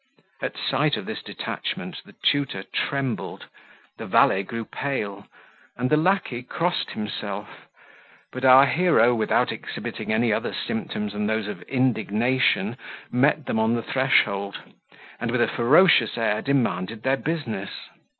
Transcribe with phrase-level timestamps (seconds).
[0.41, 3.45] At sight of this detachment the tutor trembled,
[3.99, 5.27] the valet grew pale,
[5.77, 7.69] and the lacquey crossed himself;
[8.31, 12.77] but our hero, without exhibiting any other symptoms than those of indignation,
[13.11, 14.59] met them on the threshold,
[15.19, 17.69] and with a ferocious air demanded their business.